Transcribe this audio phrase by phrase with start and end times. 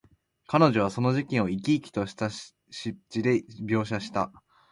[0.47, 4.31] 彼女はその事件を、生き生きとした筆致で描写した。